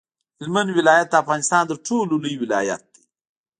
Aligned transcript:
هلمند 0.39 0.69
ولایت 0.77 1.07
د 1.11 1.15
افغانستان 1.23 1.63
تر 1.69 1.75
ټولو 1.87 2.13
لوی 2.23 2.33
ولایت 2.43 2.83
دی. 2.93 3.01